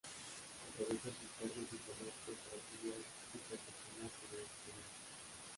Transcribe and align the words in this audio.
Aprovecha 0.69 1.09
sus 1.13 1.29
cargos 1.37 1.69
diplomáticos 1.69 2.33
para 2.41 2.57
estudiar 2.57 2.97
y 2.97 3.37
perfeccionarse 3.37 4.21
en 4.25 4.33
el 4.33 4.41
exterior. 4.49 4.89